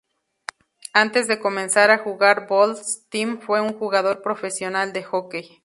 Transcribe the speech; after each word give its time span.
Antes 0.95 1.27
de 1.27 1.37
comenzar 1.39 1.91
a 1.91 1.99
jugar 1.99 2.47
bowls, 2.47 3.05
Tim 3.09 3.39
fue 3.39 3.61
un 3.61 3.77
jugador 3.77 4.23
profesional 4.23 4.93
de 4.93 5.03
hockey. 5.03 5.59